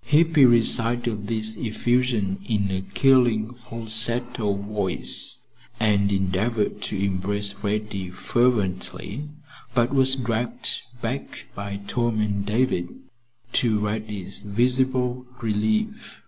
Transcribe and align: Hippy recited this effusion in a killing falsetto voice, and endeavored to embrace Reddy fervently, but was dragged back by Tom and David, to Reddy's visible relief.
Hippy 0.16 0.44
recited 0.44 1.26
this 1.26 1.56
effusion 1.56 2.40
in 2.44 2.70
a 2.70 2.82
killing 2.82 3.54
falsetto 3.54 4.52
voice, 4.56 5.38
and 5.80 6.12
endeavored 6.12 6.82
to 6.82 7.02
embrace 7.02 7.54
Reddy 7.62 8.10
fervently, 8.10 9.30
but 9.72 9.94
was 9.94 10.14
dragged 10.16 10.82
back 11.00 11.46
by 11.54 11.80
Tom 11.88 12.20
and 12.20 12.44
David, 12.44 12.90
to 13.52 13.78
Reddy's 13.78 14.40
visible 14.40 15.24
relief. 15.40 16.20